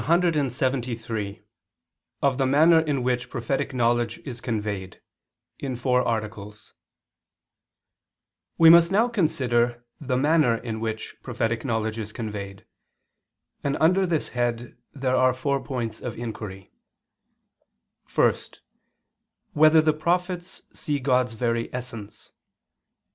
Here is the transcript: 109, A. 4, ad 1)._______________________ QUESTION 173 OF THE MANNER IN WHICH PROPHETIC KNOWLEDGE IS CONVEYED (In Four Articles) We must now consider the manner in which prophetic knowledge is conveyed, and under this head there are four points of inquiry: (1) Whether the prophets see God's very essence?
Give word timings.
109, 0.05 0.47
A. 0.47 0.49
4, 0.49 0.65
ad 0.65 0.73
1)._______________________ 0.73 0.81
QUESTION 0.97 1.41
173 2.21 2.23
OF 2.23 2.37
THE 2.39 2.45
MANNER 2.47 2.79
IN 2.79 3.03
WHICH 3.03 3.29
PROPHETIC 3.29 3.71
KNOWLEDGE 3.75 4.17
IS 4.25 4.41
CONVEYED 4.41 4.99
(In 5.59 5.75
Four 5.75 6.01
Articles) 6.01 6.73
We 8.57 8.71
must 8.71 8.91
now 8.91 9.07
consider 9.07 9.85
the 9.99 10.17
manner 10.17 10.55
in 10.55 10.79
which 10.79 11.17
prophetic 11.21 11.63
knowledge 11.63 11.99
is 11.99 12.11
conveyed, 12.13 12.65
and 13.63 13.77
under 13.79 14.07
this 14.07 14.29
head 14.29 14.75
there 14.91 15.15
are 15.15 15.35
four 15.35 15.63
points 15.63 16.01
of 16.01 16.17
inquiry: 16.17 16.71
(1) 18.11 18.33
Whether 19.53 19.83
the 19.83 19.93
prophets 19.93 20.63
see 20.73 20.99
God's 20.99 21.33
very 21.33 21.71
essence? 21.71 22.31